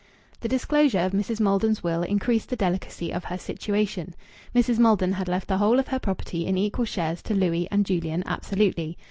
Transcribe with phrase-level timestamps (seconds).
[0.39, 1.39] The disclosure of Mrs.
[1.39, 4.15] Maldon's will increased the delicacy of her situation.
[4.55, 4.79] Mrs.
[4.79, 8.23] Maldon had left the whole of her property in equal shares to Louis and Julian
[8.25, 8.97] absolutely.